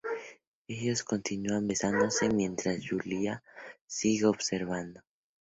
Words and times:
Ellos 0.67 1.03
continúan 1.03 1.67
besándose 1.67 2.27
mientas 2.33 2.79
Yulia 2.81 3.43
sigue 3.85 4.25
observando. 4.25 5.01